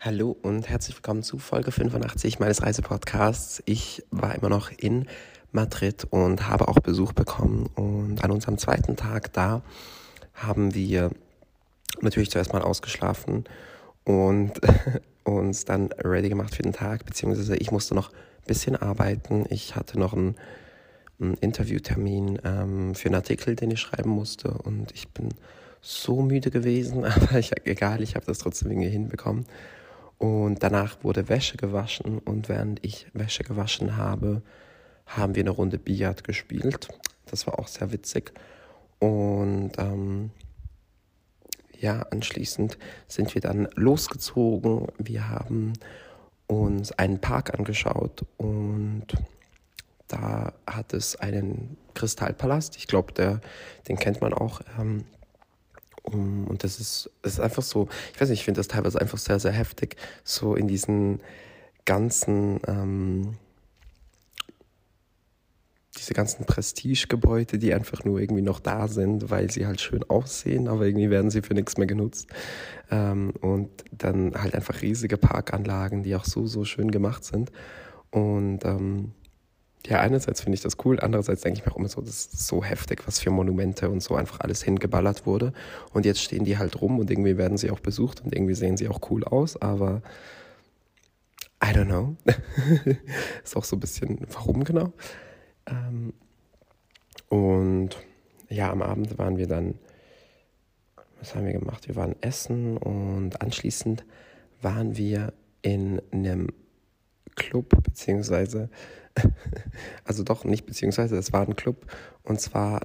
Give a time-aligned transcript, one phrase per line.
[0.00, 3.64] Hallo und herzlich willkommen zu Folge 85 meines Reisepodcasts.
[3.66, 5.08] Ich war immer noch in
[5.50, 7.68] Madrid und habe auch Besuch bekommen.
[7.74, 9.60] Und an unserem zweiten Tag da
[10.34, 11.10] haben wir
[12.00, 13.42] natürlich zuerst mal ausgeschlafen
[14.04, 14.52] und
[15.24, 19.46] uns dann ready gemacht für den Tag, beziehungsweise ich musste noch ein bisschen arbeiten.
[19.50, 20.36] Ich hatte noch einen,
[21.20, 25.30] einen Interviewtermin ähm, für einen Artikel, den ich schreiben musste und ich bin
[25.80, 29.44] so müde gewesen, aber ich, egal, ich habe das trotzdem irgendwie hinbekommen.
[30.18, 34.42] Und danach wurde Wäsche gewaschen und während ich Wäsche gewaschen habe,
[35.06, 36.88] haben wir eine Runde Billard gespielt.
[37.26, 38.32] Das war auch sehr witzig.
[38.98, 40.30] Und ähm,
[41.78, 44.88] ja, anschließend sind wir dann losgezogen.
[44.98, 45.74] Wir haben
[46.48, 49.06] uns einen Park angeschaut und
[50.08, 52.76] da hat es einen Kristallpalast.
[52.76, 53.40] Ich glaube,
[53.86, 54.62] den kennt man auch.
[54.78, 55.04] Ähm,
[56.14, 59.18] und das ist, das ist einfach so, ich weiß nicht, ich finde das teilweise einfach
[59.18, 61.20] sehr, sehr heftig, so in diesen
[61.84, 63.36] ganzen, ähm,
[65.96, 70.68] diese ganzen Prestigegebäude, die einfach nur irgendwie noch da sind, weil sie halt schön aussehen,
[70.68, 72.28] aber irgendwie werden sie für nichts mehr genutzt.
[72.90, 77.50] Ähm, und dann halt einfach riesige Parkanlagen, die auch so, so schön gemacht sind.
[78.10, 79.12] Und ähm,
[79.88, 82.46] ja, einerseits finde ich das cool, andererseits denke ich mir auch immer so, das ist
[82.46, 85.54] so heftig, was für Monumente und so einfach alles hingeballert wurde.
[85.94, 88.76] Und jetzt stehen die halt rum und irgendwie werden sie auch besucht und irgendwie sehen
[88.76, 90.02] sie auch cool aus, aber
[91.64, 92.16] I don't know.
[93.44, 94.92] ist auch so ein bisschen, warum genau?
[95.66, 96.12] Ähm,
[97.30, 97.96] und
[98.50, 99.74] ja, am Abend waren wir dann,
[101.18, 101.88] was haben wir gemacht?
[101.88, 104.04] Wir waren essen und anschließend
[104.60, 106.48] waren wir in einem
[107.38, 108.68] Club, beziehungsweise
[110.04, 111.86] also doch nicht, beziehungsweise es war ein Club
[112.22, 112.82] und zwar,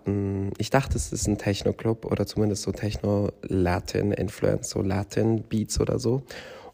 [0.58, 6.24] ich dachte, es ist ein Techno-Club oder zumindest so Techno-Latin-Influence, so Latin-Beats oder so.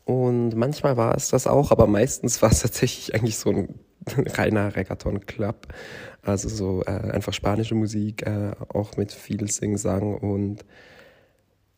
[0.06, 3.80] Und manchmal war es das auch, aber meistens war es tatsächlich eigentlich so ein
[4.28, 5.68] reiner Reggaeton-Club.
[6.22, 10.64] Also so äh, einfach spanische Musik, äh, auch mit viel Sing-Sang und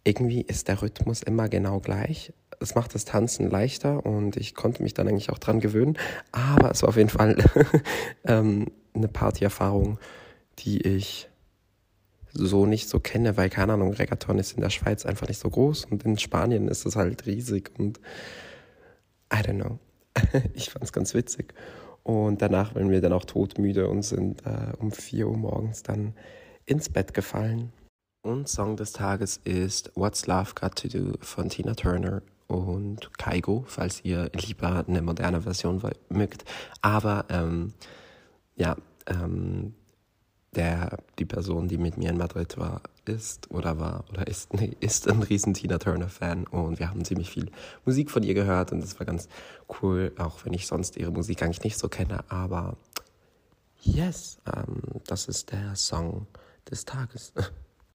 [0.04, 4.84] irgendwie ist der Rhythmus immer genau gleich es macht das Tanzen leichter und ich konnte
[4.84, 5.98] mich dann eigentlich auch dran gewöhnen.
[6.32, 7.38] Aber es war auf jeden Fall
[8.26, 10.00] ähm, eine Partyerfahrung,
[10.60, 11.30] die ich
[12.34, 15.50] so nicht so kenne, weil keine Ahnung, Reggaeton ist in der Schweiz einfach nicht so
[15.50, 18.00] groß und in Spanien ist es halt riesig und
[19.34, 19.80] I don't know.
[20.54, 21.54] ich fand es ganz witzig.
[22.04, 26.14] Und danach waren wir dann auch todmüde und sind äh, um 4 Uhr morgens dann
[26.66, 27.72] ins Bett gefallen.
[28.24, 32.22] Und Song des Tages ist What's Love Got to Do von Tina Turner
[32.52, 36.46] und Kaigo, falls ihr lieber eine moderne Version mögt.
[36.82, 37.74] Aber ähm,
[38.56, 38.76] ja,
[39.08, 39.74] ähm,
[40.56, 44.76] der, die Person, die mit mir in Madrid war, ist oder war oder ist, nee,
[44.80, 47.52] ist ein riesen Tina Turner-Fan und wir haben ziemlich viel
[47.86, 49.28] Musik von ihr gehört und das war ganz
[49.82, 52.24] cool, auch wenn ich sonst ihre Musik eigentlich nicht so kenne.
[52.30, 52.78] Aber
[53.82, 56.28] yes, ähm, das ist der Song
[56.70, 57.34] des Tages.